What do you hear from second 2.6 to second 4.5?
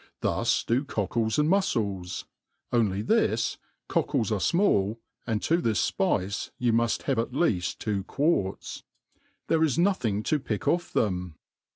only this, copkles are